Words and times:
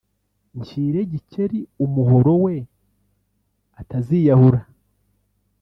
nshyire 0.59 0.99
Gikeli 1.11 1.59
umuhoro 1.85 2.33
we 2.45 2.55
ataziyahura 3.81 4.61